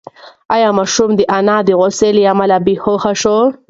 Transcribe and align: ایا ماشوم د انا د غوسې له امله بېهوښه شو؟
ایا 0.55 0.69
ماشوم 0.77 1.09
د 1.15 1.21
انا 1.37 1.57
د 1.63 1.69
غوسې 1.79 2.09
له 2.15 2.21
امله 2.31 2.57
بېهوښه 2.65 3.11
شو؟ 3.21 3.37